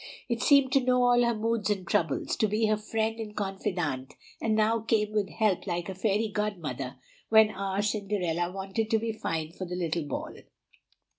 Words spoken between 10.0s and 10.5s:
ball.